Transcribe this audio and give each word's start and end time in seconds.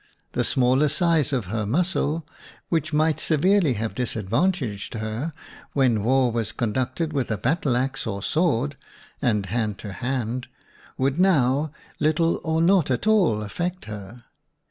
The 0.31 0.43
smaller 0.43 0.89
size 0.89 1.31
of 1.31 1.45
her 1.45 1.63
muscle, 1.67 2.25
which 2.69 2.91
might 2.91 3.19
severely 3.19 3.73
have 3.73 3.93
dis 3.93 4.15
advantaged 4.15 4.95
her 4.95 5.31
when 5.73 6.03
war 6.03 6.31
was 6.31 6.51
con 6.51 6.69
WOMAN 6.69 6.69
AND 6.69 6.75
WAR 6.75 6.85
ducted 7.09 7.13
with 7.13 7.29
a 7.29 7.37
battle 7.37 7.77
axe 7.77 8.07
or 8.07 8.23
sword 8.23 8.77
and 9.21 9.45
hand 9.45 9.77
to 9.77 9.93
hand, 9.93 10.47
would 10.97 11.19
now 11.19 11.71
little 11.99 12.41
or 12.43 12.63
not 12.63 12.89
at 12.89 13.05
all 13.05 13.43
affect 13.43 13.85
her. 13.85 14.23